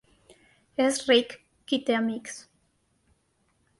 És 0.85 0.97
ric 1.11 1.35
qui 1.73 1.79
té 1.91 1.99
amics. 1.99 2.41